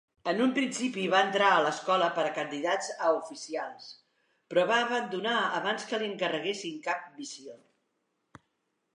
En 0.31 0.39
un 0.43 0.51
principi 0.53 1.01
va 1.13 1.17
entrar 1.25 1.49
a 1.55 1.57
l'Escola 1.65 2.05
per 2.15 2.23
a 2.29 2.31
candidats 2.37 2.87
a 3.07 3.11
Oficials, 3.17 3.91
però 4.53 4.63
va 4.71 4.77
abandonar 4.85 5.35
abans 5.59 5.85
que 5.91 5.99
li 6.05 6.07
encarreguessin 6.13 6.81
cap 6.89 7.05
missió. 7.19 7.55